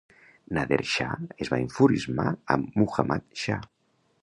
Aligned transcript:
Nader 0.57 0.79
Shah 0.93 1.19
es 1.45 1.51
va 1.51 1.59
enfurismar 1.65 2.27
amb 2.57 2.83
Muhammad 2.83 3.29
Shah. 3.45 3.63